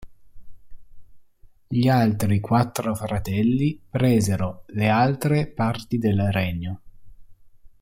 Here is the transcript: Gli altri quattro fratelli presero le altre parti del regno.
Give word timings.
Gli 1.67 1.87
altri 1.87 2.39
quattro 2.39 2.95
fratelli 2.95 3.79
presero 3.87 4.63
le 4.69 4.89
altre 4.89 5.45
parti 5.45 5.99
del 5.99 6.31
regno. 6.31 6.81